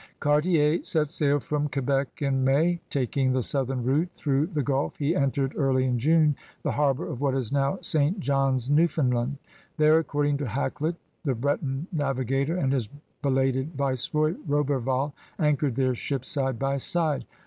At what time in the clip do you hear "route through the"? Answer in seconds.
3.83-4.63